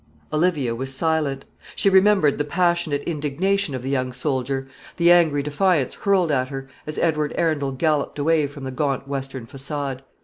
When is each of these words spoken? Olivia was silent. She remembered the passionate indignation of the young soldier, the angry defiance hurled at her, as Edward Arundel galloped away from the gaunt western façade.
Olivia 0.33 0.73
was 0.73 0.91
silent. 0.91 1.45
She 1.75 1.87
remembered 1.87 2.39
the 2.39 2.43
passionate 2.43 3.03
indignation 3.03 3.75
of 3.75 3.83
the 3.83 3.89
young 3.91 4.11
soldier, 4.11 4.67
the 4.97 5.11
angry 5.11 5.43
defiance 5.43 5.93
hurled 5.93 6.31
at 6.31 6.49
her, 6.49 6.67
as 6.87 6.97
Edward 6.97 7.33
Arundel 7.37 7.71
galloped 7.73 8.17
away 8.17 8.47
from 8.47 8.63
the 8.63 8.71
gaunt 8.71 9.07
western 9.07 9.45
façade. 9.45 9.99